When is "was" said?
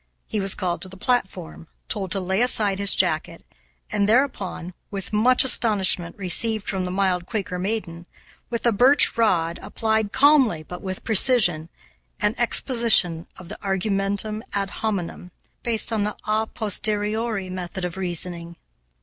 0.39-0.55